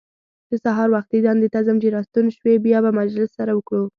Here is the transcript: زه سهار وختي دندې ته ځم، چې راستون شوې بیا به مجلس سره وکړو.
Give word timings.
زه 0.49 0.55
سهار 0.65 0.89
وختي 0.95 1.19
دندې 1.27 1.47
ته 1.53 1.59
ځم، 1.65 1.77
چې 1.83 1.89
راستون 1.95 2.25
شوې 2.35 2.55
بیا 2.65 2.79
به 2.83 2.91
مجلس 2.99 3.29
سره 3.39 3.51
وکړو. 3.55 3.83